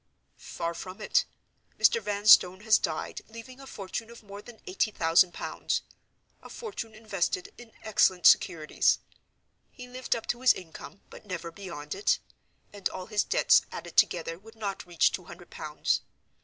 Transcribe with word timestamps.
"Far 0.39 0.73
from 0.73 0.99
it. 0.99 1.25
Mr. 1.77 2.01
Vanstone 2.01 2.61
has 2.61 2.79
died, 2.79 3.21
leaving 3.27 3.59
a 3.59 3.67
fortune 3.67 4.09
of 4.09 4.23
more 4.23 4.41
than 4.41 4.59
eighty 4.65 4.89
thousand 4.89 5.31
pounds—a 5.31 6.49
fortune 6.49 6.95
invested 6.95 7.53
in 7.55 7.71
excellent 7.83 8.25
securities. 8.25 8.97
He 9.69 9.87
lived 9.87 10.15
up 10.15 10.25
to 10.29 10.41
his 10.41 10.53
income, 10.55 11.01
but 11.11 11.27
never 11.27 11.51
beyond 11.51 11.93
it; 11.93 12.17
and 12.73 12.89
all 12.89 13.05
his 13.05 13.23
debts 13.23 13.61
added 13.71 13.95
together 13.95 14.39
would 14.39 14.55
not 14.55 14.87
reach 14.87 15.11
two 15.11 15.25
hundred 15.25 15.51
pounds. 15.51 16.01